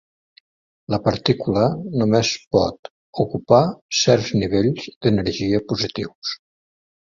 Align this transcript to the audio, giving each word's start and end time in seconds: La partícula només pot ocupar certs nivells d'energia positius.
La 0.93 0.97
partícula 1.07 1.65
només 2.01 2.31
pot 2.55 2.89
ocupar 3.25 3.61
certs 3.99 4.33
nivells 4.39 4.89
d'energia 4.95 5.63
positius. 5.75 6.35